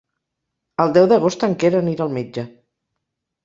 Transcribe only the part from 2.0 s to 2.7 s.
al metge.